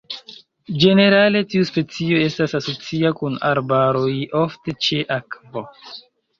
[0.83, 5.69] Ĝenerale tiu specio estas asocia kun arbaroj, ofte ĉe akvo.